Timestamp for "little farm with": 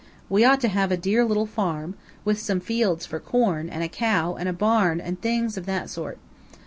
1.25-2.39